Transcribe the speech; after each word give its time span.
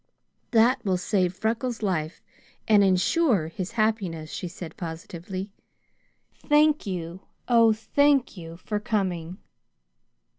"That 0.49 0.83
will 0.83 0.97
save 0.97 1.35
Freckles' 1.35 1.83
life 1.83 2.23
and 2.67 2.83
insure 2.83 3.49
his 3.49 3.73
happiness," 3.73 4.31
she 4.31 4.47
said 4.47 4.75
positively. 4.75 5.51
"Thank 6.39 6.87
you, 6.87 7.21
oh 7.47 7.71
thank 7.71 8.35
you 8.35 8.57
for 8.57 8.79
coming!" 8.79 9.37